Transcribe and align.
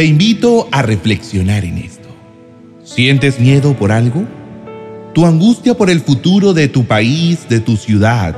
Te 0.00 0.06
invito 0.06 0.66
a 0.72 0.80
reflexionar 0.80 1.62
en 1.62 1.76
esto. 1.76 2.08
¿Sientes 2.84 3.38
miedo 3.38 3.76
por 3.76 3.92
algo? 3.92 4.24
¿Tu 5.12 5.26
angustia 5.26 5.74
por 5.74 5.90
el 5.90 6.00
futuro 6.00 6.54
de 6.54 6.68
tu 6.68 6.86
país, 6.86 7.46
de 7.50 7.60
tu 7.60 7.76
ciudad 7.76 8.34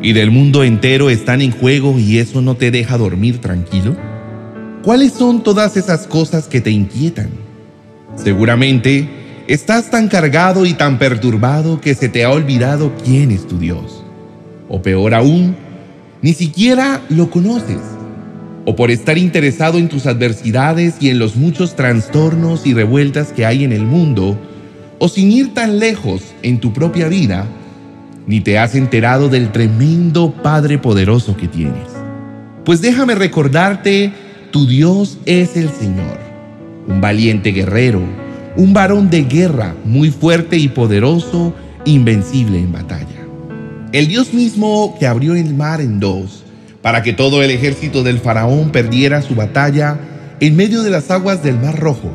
y 0.00 0.14
del 0.14 0.30
mundo 0.30 0.64
entero 0.64 1.10
están 1.10 1.42
en 1.42 1.50
juego 1.50 1.98
y 1.98 2.16
eso 2.16 2.40
no 2.40 2.56
te 2.56 2.70
deja 2.70 2.96
dormir 2.96 3.38
tranquilo? 3.42 3.94
¿Cuáles 4.82 5.12
son 5.12 5.42
todas 5.42 5.76
esas 5.76 6.06
cosas 6.06 6.48
que 6.48 6.62
te 6.62 6.70
inquietan? 6.70 7.28
Seguramente 8.16 9.06
estás 9.46 9.90
tan 9.90 10.08
cargado 10.08 10.64
y 10.64 10.72
tan 10.72 10.98
perturbado 10.98 11.82
que 11.82 11.94
se 11.94 12.08
te 12.08 12.24
ha 12.24 12.30
olvidado 12.30 12.94
quién 13.04 13.30
es 13.30 13.46
tu 13.46 13.58
Dios. 13.58 14.02
O 14.70 14.80
peor 14.80 15.12
aún, 15.12 15.54
ni 16.22 16.32
siquiera 16.32 17.02
lo 17.10 17.28
conoces. 17.28 17.93
O 18.64 18.76
por 18.76 18.90
estar 18.90 19.18
interesado 19.18 19.78
en 19.78 19.88
tus 19.88 20.06
adversidades 20.06 20.96
y 21.00 21.10
en 21.10 21.18
los 21.18 21.36
muchos 21.36 21.76
trastornos 21.76 22.66
y 22.66 22.74
revueltas 22.74 23.32
que 23.32 23.44
hay 23.44 23.64
en 23.64 23.72
el 23.72 23.82
mundo, 23.82 24.38
o 24.98 25.08
sin 25.08 25.30
ir 25.30 25.52
tan 25.52 25.78
lejos 25.78 26.22
en 26.42 26.60
tu 26.60 26.72
propia 26.72 27.08
vida, 27.08 27.46
ni 28.26 28.40
te 28.40 28.58
has 28.58 28.74
enterado 28.74 29.28
del 29.28 29.52
tremendo 29.52 30.32
Padre 30.42 30.78
poderoso 30.78 31.36
que 31.36 31.48
tienes. 31.48 31.88
Pues 32.64 32.80
déjame 32.80 33.14
recordarte, 33.14 34.12
tu 34.50 34.66
Dios 34.66 35.18
es 35.26 35.56
el 35.56 35.68
Señor, 35.68 36.18
un 36.88 37.00
valiente 37.00 37.50
guerrero, 37.50 38.00
un 38.56 38.72
varón 38.72 39.10
de 39.10 39.24
guerra 39.24 39.74
muy 39.84 40.10
fuerte 40.10 40.56
y 40.56 40.68
poderoso, 40.68 41.54
invencible 41.84 42.58
en 42.58 42.72
batalla. 42.72 43.26
El 43.92 44.08
Dios 44.08 44.32
mismo 44.32 44.96
que 44.98 45.06
abrió 45.06 45.34
el 45.34 45.54
mar 45.54 45.80
en 45.80 46.00
dos, 46.00 46.43
para 46.84 47.02
que 47.02 47.14
todo 47.14 47.42
el 47.42 47.50
ejército 47.50 48.02
del 48.02 48.18
faraón 48.18 48.68
perdiera 48.68 49.22
su 49.22 49.34
batalla 49.34 49.98
en 50.38 50.54
medio 50.54 50.82
de 50.82 50.90
las 50.90 51.10
aguas 51.10 51.42
del 51.42 51.58
mar 51.58 51.80
rojo. 51.80 52.12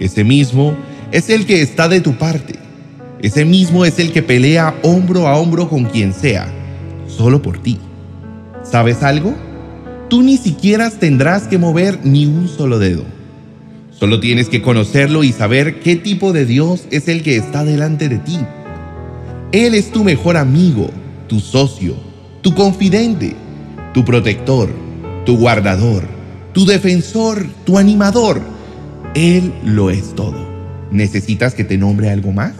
Ese 0.00 0.24
mismo 0.24 0.74
es 1.12 1.28
el 1.28 1.44
que 1.44 1.60
está 1.60 1.86
de 1.86 2.00
tu 2.00 2.14
parte. 2.14 2.54
Ese 3.20 3.44
mismo 3.44 3.84
es 3.84 3.98
el 3.98 4.10
que 4.10 4.22
pelea 4.22 4.74
hombro 4.82 5.28
a 5.28 5.36
hombro 5.36 5.68
con 5.68 5.84
quien 5.84 6.14
sea, 6.14 6.50
solo 7.06 7.42
por 7.42 7.58
ti. 7.58 7.78
¿Sabes 8.62 9.02
algo? 9.02 9.34
Tú 10.08 10.22
ni 10.22 10.38
siquiera 10.38 10.88
tendrás 10.88 11.46
que 11.46 11.58
mover 11.58 11.98
ni 12.04 12.24
un 12.24 12.48
solo 12.48 12.78
dedo 12.78 13.04
Solo 13.90 14.18
tienes 14.18 14.48
que 14.48 14.62
conocerlo 14.62 15.24
y 15.24 15.32
saber 15.32 15.80
qué 15.80 15.96
tipo 15.96 16.32
de 16.32 16.46
Dios 16.46 16.86
es 16.90 17.06
el 17.06 17.22
que 17.22 17.36
está 17.36 17.64
delante 17.64 18.08
de 18.08 18.16
ti. 18.16 18.38
Él 19.52 19.74
es 19.74 19.92
tu 19.92 20.04
mejor 20.04 20.38
amigo, 20.38 20.88
tu 21.28 21.38
socio, 21.38 21.96
tu 22.40 22.54
confidente, 22.54 23.36
tu 23.94 24.04
protector, 24.04 24.68
tu 25.24 25.38
guardador, 25.38 26.02
tu 26.52 26.66
defensor, 26.66 27.46
tu 27.64 27.78
animador. 27.78 28.42
Él 29.14 29.50
lo 29.64 29.88
es 29.88 30.14
todo. 30.14 30.46
¿Necesitas 30.90 31.54
que 31.54 31.64
te 31.64 31.78
nombre 31.78 32.10
algo 32.10 32.32
más? 32.32 32.52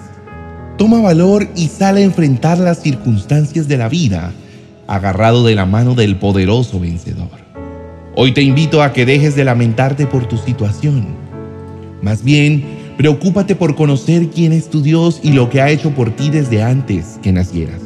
Toma 0.78 1.02
valor 1.02 1.46
y 1.54 1.68
sale 1.68 2.00
a 2.00 2.04
enfrentar 2.04 2.58
las 2.58 2.80
circunstancias 2.80 3.68
de 3.68 3.76
la 3.76 3.90
vida, 3.90 4.32
agarrado 4.86 5.44
de 5.44 5.54
la 5.54 5.66
mano 5.66 5.94
del 5.94 6.16
poderoso 6.16 6.80
vencedor. 6.80 7.44
Hoy 8.16 8.32
te 8.32 8.40
invito 8.40 8.82
a 8.82 8.94
que 8.94 9.04
dejes 9.04 9.36
de 9.36 9.44
lamentarte 9.44 10.06
por 10.06 10.26
tu 10.26 10.38
situación 10.38 11.22
más 12.04 12.22
bien, 12.22 12.62
preocúpate 12.98 13.56
por 13.56 13.76
conocer 13.76 14.28
quién 14.28 14.52
es 14.52 14.68
tu 14.68 14.82
Dios 14.82 15.20
y 15.22 15.32
lo 15.32 15.48
que 15.48 15.62
ha 15.62 15.70
hecho 15.70 15.92
por 15.92 16.14
ti 16.14 16.28
desde 16.28 16.62
antes 16.62 17.18
que 17.22 17.32
nacieras. 17.32 17.80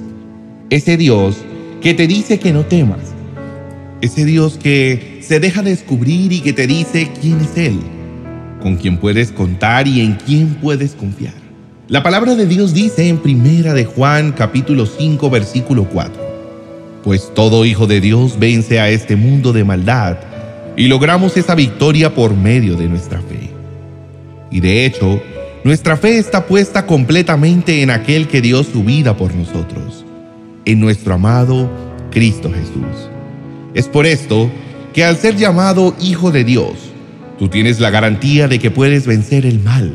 Ese 0.70 0.96
Dios 0.96 1.36
que 1.80 1.94
te 1.94 2.08
dice 2.08 2.40
que 2.40 2.52
no 2.52 2.64
temas. 2.64 3.07
Ese 4.00 4.24
Dios 4.24 4.58
que 4.62 5.18
se 5.22 5.40
deja 5.40 5.62
descubrir 5.62 6.32
y 6.32 6.40
que 6.40 6.52
te 6.52 6.68
dice 6.68 7.10
quién 7.20 7.40
es 7.40 7.56
Él, 7.56 7.80
con 8.62 8.76
quién 8.76 8.98
puedes 8.98 9.32
contar 9.32 9.88
y 9.88 10.00
en 10.00 10.14
quién 10.14 10.54
puedes 10.54 10.92
confiar. 10.92 11.34
La 11.88 12.04
palabra 12.04 12.36
de 12.36 12.46
Dios 12.46 12.74
dice 12.74 13.08
en 13.08 13.18
Primera 13.18 13.74
de 13.74 13.86
Juan 13.86 14.30
capítulo 14.30 14.86
5 14.86 15.30
versículo 15.30 15.88
4. 15.92 16.12
Pues 17.02 17.34
todo 17.34 17.64
hijo 17.64 17.88
de 17.88 18.00
Dios 18.00 18.38
vence 18.38 18.78
a 18.78 18.88
este 18.88 19.16
mundo 19.16 19.52
de 19.52 19.64
maldad 19.64 20.16
y 20.76 20.86
logramos 20.86 21.36
esa 21.36 21.56
victoria 21.56 22.14
por 22.14 22.36
medio 22.36 22.76
de 22.76 22.88
nuestra 22.88 23.20
fe. 23.20 23.50
Y 24.52 24.60
de 24.60 24.86
hecho, 24.86 25.20
nuestra 25.64 25.96
fe 25.96 26.18
está 26.18 26.46
puesta 26.46 26.86
completamente 26.86 27.82
en 27.82 27.90
aquel 27.90 28.28
que 28.28 28.42
dio 28.42 28.62
su 28.62 28.84
vida 28.84 29.16
por 29.16 29.34
nosotros, 29.34 30.04
en 30.64 30.78
nuestro 30.78 31.14
amado 31.14 31.68
Cristo 32.12 32.48
Jesús. 32.52 33.17
Es 33.74 33.86
por 33.86 34.06
esto 34.06 34.50
que 34.94 35.04
al 35.04 35.16
ser 35.16 35.36
llamado 35.36 35.94
Hijo 36.00 36.30
de 36.30 36.42
Dios, 36.42 36.72
tú 37.38 37.48
tienes 37.48 37.80
la 37.80 37.90
garantía 37.90 38.48
de 38.48 38.58
que 38.58 38.70
puedes 38.70 39.06
vencer 39.06 39.44
el 39.44 39.60
mal, 39.60 39.92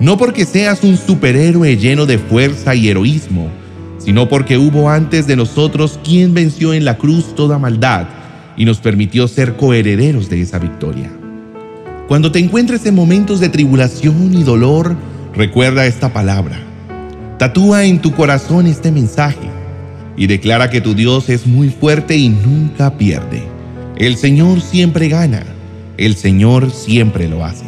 no 0.00 0.16
porque 0.16 0.46
seas 0.46 0.82
un 0.82 0.96
superhéroe 0.96 1.76
lleno 1.76 2.06
de 2.06 2.18
fuerza 2.18 2.74
y 2.74 2.88
heroísmo, 2.88 3.50
sino 3.98 4.28
porque 4.28 4.56
hubo 4.56 4.88
antes 4.88 5.26
de 5.26 5.36
nosotros 5.36 6.00
quien 6.02 6.32
venció 6.32 6.72
en 6.72 6.84
la 6.84 6.96
cruz 6.96 7.34
toda 7.34 7.58
maldad 7.58 8.06
y 8.56 8.64
nos 8.64 8.78
permitió 8.78 9.28
ser 9.28 9.56
coherederos 9.56 10.30
de 10.30 10.40
esa 10.40 10.58
victoria. 10.58 11.10
Cuando 12.08 12.32
te 12.32 12.38
encuentres 12.38 12.86
en 12.86 12.94
momentos 12.94 13.38
de 13.38 13.50
tribulación 13.50 14.34
y 14.34 14.42
dolor, 14.42 14.96
recuerda 15.34 15.86
esta 15.86 16.12
palabra. 16.12 16.58
Tatúa 17.38 17.84
en 17.84 18.00
tu 18.00 18.14
corazón 18.14 18.66
este 18.66 18.90
mensaje 18.90 19.63
y 20.16 20.26
declara 20.26 20.70
que 20.70 20.80
tu 20.80 20.94
Dios 20.94 21.28
es 21.28 21.46
muy 21.46 21.68
fuerte 21.68 22.16
y 22.16 22.28
nunca 22.28 22.96
pierde. 22.96 23.42
El 23.96 24.16
Señor 24.16 24.60
siempre 24.60 25.08
gana. 25.08 25.44
El 25.96 26.16
Señor 26.16 26.70
siempre 26.70 27.28
lo 27.28 27.44
hace. 27.44 27.66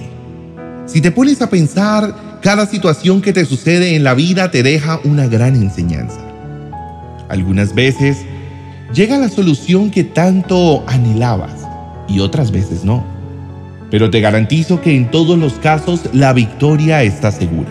Si 0.86 1.00
te 1.00 1.10
pones 1.10 1.42
a 1.42 1.50
pensar, 1.50 2.40
cada 2.42 2.66
situación 2.66 3.22
que 3.22 3.32
te 3.32 3.44
sucede 3.44 3.96
en 3.96 4.04
la 4.04 4.14
vida 4.14 4.50
te 4.50 4.62
deja 4.62 5.00
una 5.04 5.26
gran 5.26 5.54
enseñanza. 5.56 6.20
Algunas 7.28 7.74
veces 7.74 8.18
llega 8.92 9.18
la 9.18 9.28
solución 9.28 9.90
que 9.90 10.04
tanto 10.04 10.84
anhelabas 10.86 11.66
y 12.08 12.20
otras 12.20 12.50
veces 12.50 12.84
no 12.84 13.16
pero 13.90 14.10
te 14.10 14.20
garantizo 14.20 14.80
que 14.80 14.94
en 14.94 15.10
todos 15.10 15.38
los 15.38 15.54
casos 15.54 16.02
la 16.12 16.32
victoria 16.32 17.02
está 17.02 17.30
segura. 17.30 17.68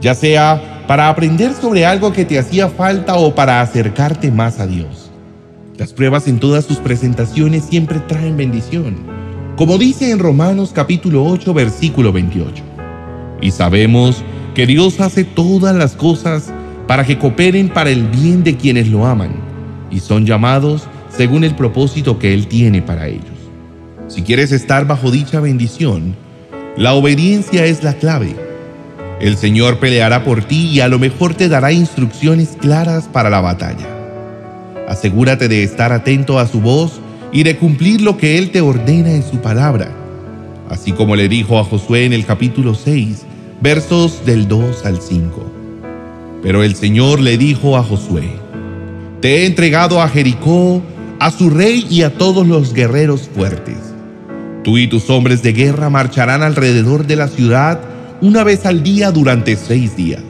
Ya 0.00 0.14
sea 0.14 0.77
para 0.88 1.10
aprender 1.10 1.52
sobre 1.52 1.84
algo 1.84 2.14
que 2.14 2.24
te 2.24 2.38
hacía 2.38 2.70
falta 2.70 3.16
o 3.16 3.34
para 3.34 3.60
acercarte 3.60 4.30
más 4.30 4.58
a 4.58 4.66
Dios. 4.66 5.10
Las 5.76 5.92
pruebas 5.92 6.26
en 6.26 6.40
todas 6.40 6.64
sus 6.64 6.78
presentaciones 6.78 7.64
siempre 7.64 8.00
traen 8.00 8.38
bendición, 8.38 8.96
como 9.54 9.76
dice 9.76 10.10
en 10.10 10.18
Romanos 10.18 10.72
capítulo 10.74 11.24
8 11.26 11.52
versículo 11.52 12.10
28. 12.10 12.64
Y 13.42 13.50
sabemos 13.50 14.24
que 14.54 14.66
Dios 14.66 14.98
hace 15.00 15.24
todas 15.24 15.76
las 15.76 15.94
cosas 15.94 16.50
para 16.86 17.04
que 17.04 17.18
cooperen 17.18 17.68
para 17.68 17.90
el 17.90 18.08
bien 18.08 18.42
de 18.42 18.56
quienes 18.56 18.88
lo 18.88 19.04
aman 19.04 19.32
y 19.90 20.00
son 20.00 20.24
llamados 20.24 20.88
según 21.10 21.44
el 21.44 21.54
propósito 21.54 22.18
que 22.18 22.32
Él 22.32 22.48
tiene 22.48 22.80
para 22.80 23.08
ellos. 23.08 23.26
Si 24.08 24.22
quieres 24.22 24.52
estar 24.52 24.86
bajo 24.86 25.10
dicha 25.10 25.38
bendición, 25.38 26.16
la 26.78 26.94
obediencia 26.94 27.66
es 27.66 27.84
la 27.84 27.92
clave. 27.92 28.47
El 29.20 29.36
Señor 29.36 29.78
peleará 29.78 30.24
por 30.24 30.44
ti 30.44 30.68
y 30.68 30.80
a 30.80 30.88
lo 30.88 30.98
mejor 30.98 31.34
te 31.34 31.48
dará 31.48 31.72
instrucciones 31.72 32.56
claras 32.60 33.08
para 33.08 33.30
la 33.30 33.40
batalla. 33.40 33.86
Asegúrate 34.88 35.48
de 35.48 35.62
estar 35.62 35.92
atento 35.92 36.38
a 36.38 36.46
su 36.46 36.60
voz 36.60 37.00
y 37.32 37.42
de 37.42 37.56
cumplir 37.56 38.00
lo 38.00 38.16
que 38.16 38.38
Él 38.38 38.50
te 38.50 38.60
ordena 38.60 39.10
en 39.12 39.22
su 39.22 39.38
palabra, 39.38 39.90
así 40.70 40.92
como 40.92 41.16
le 41.16 41.28
dijo 41.28 41.58
a 41.58 41.64
Josué 41.64 42.04
en 42.04 42.12
el 42.12 42.24
capítulo 42.24 42.74
6, 42.74 43.24
versos 43.60 44.24
del 44.24 44.48
2 44.48 44.86
al 44.86 45.00
5. 45.00 45.52
Pero 46.42 46.62
el 46.62 46.74
Señor 46.74 47.20
le 47.20 47.36
dijo 47.36 47.76
a 47.76 47.82
Josué, 47.82 48.30
Te 49.20 49.42
he 49.42 49.46
entregado 49.46 50.00
a 50.00 50.08
Jericó, 50.08 50.80
a 51.18 51.30
su 51.30 51.50
rey 51.50 51.86
y 51.90 52.02
a 52.02 52.14
todos 52.14 52.46
los 52.46 52.72
guerreros 52.72 53.28
fuertes 53.34 53.88
Tú 54.68 54.76
y 54.76 54.86
tus 54.86 55.08
hombres 55.08 55.42
de 55.42 55.54
guerra 55.54 55.88
marcharán 55.88 56.42
alrededor 56.42 57.06
de 57.06 57.16
la 57.16 57.28
ciudad 57.28 57.80
una 58.20 58.42
vez 58.42 58.66
al 58.66 58.82
día 58.82 59.10
durante 59.12 59.56
seis 59.56 59.96
días. 59.96 60.22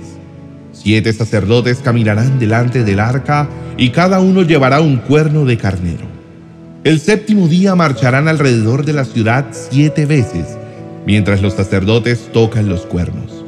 Siete 0.72 1.12
sacerdotes 1.12 1.78
caminarán 1.78 2.38
delante 2.38 2.84
del 2.84 3.00
arca 3.00 3.48
y 3.76 3.90
cada 3.90 4.20
uno 4.20 4.42
llevará 4.42 4.80
un 4.80 4.98
cuerno 4.98 5.44
de 5.44 5.56
carnero. 5.56 6.06
El 6.84 7.00
séptimo 7.00 7.48
día 7.48 7.74
marcharán 7.74 8.28
alrededor 8.28 8.84
de 8.84 8.92
la 8.92 9.04
ciudad 9.04 9.46
siete 9.52 10.06
veces, 10.06 10.46
mientras 11.06 11.42
los 11.42 11.54
sacerdotes 11.54 12.30
tocan 12.32 12.68
los 12.68 12.82
cuernos. 12.82 13.44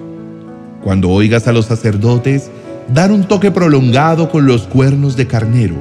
Cuando 0.83 1.11
oigas 1.11 1.47
a 1.47 1.53
los 1.53 1.67
sacerdotes 1.67 2.51
dar 2.93 3.13
un 3.13 3.25
toque 3.25 3.51
prolongado 3.51 4.31
con 4.31 4.47
los 4.47 4.63
cuernos 4.63 5.17
de 5.17 5.27
carnero, 5.27 5.77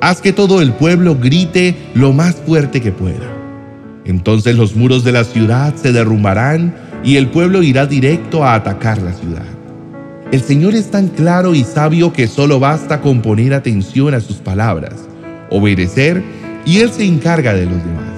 haz 0.00 0.20
que 0.20 0.32
todo 0.32 0.62
el 0.62 0.72
pueblo 0.72 1.16
grite 1.16 1.76
lo 1.94 2.12
más 2.12 2.36
fuerte 2.36 2.80
que 2.80 2.92
pueda. 2.92 3.36
Entonces 4.04 4.56
los 4.56 4.74
muros 4.76 5.04
de 5.04 5.12
la 5.12 5.24
ciudad 5.24 5.74
se 5.74 5.92
derrumbarán 5.92 6.74
y 7.02 7.16
el 7.16 7.28
pueblo 7.28 7.62
irá 7.62 7.86
directo 7.86 8.44
a 8.44 8.54
atacar 8.54 9.00
la 9.00 9.12
ciudad. 9.12 9.44
El 10.32 10.42
Señor 10.42 10.74
es 10.74 10.90
tan 10.90 11.08
claro 11.08 11.54
y 11.54 11.64
sabio 11.64 12.12
que 12.12 12.28
solo 12.28 12.60
basta 12.60 13.00
con 13.00 13.20
poner 13.20 13.52
atención 13.52 14.14
a 14.14 14.20
sus 14.20 14.36
palabras, 14.36 14.94
obedecer 15.50 16.22
y 16.64 16.78
Él 16.78 16.92
se 16.92 17.04
encarga 17.04 17.52
de 17.52 17.64
los 17.64 17.78
demás. 17.84 18.10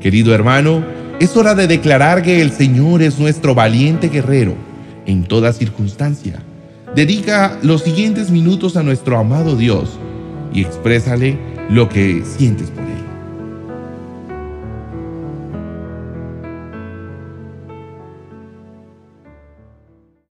Querido 0.00 0.34
hermano, 0.34 0.82
Es 1.20 1.36
hora 1.36 1.54
de 1.54 1.66
declarar 1.66 2.22
que 2.22 2.40
el 2.40 2.50
Señor 2.50 3.02
es 3.02 3.18
nuestro 3.18 3.54
valiente 3.54 4.08
guerrero 4.08 4.54
en 5.04 5.24
toda 5.24 5.52
circunstancia. 5.52 6.40
Dedica 6.96 7.58
los 7.62 7.82
siguientes 7.82 8.30
minutos 8.30 8.74
a 8.78 8.82
nuestro 8.82 9.18
amado 9.18 9.54
Dios 9.54 9.98
y 10.54 10.62
exprésale 10.62 11.38
lo 11.68 11.90
que 11.90 12.24
sientes 12.24 12.70
por 12.70 12.84
él. 12.84 12.89